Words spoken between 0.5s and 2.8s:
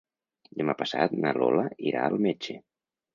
Demà passat na Lola irà al metge.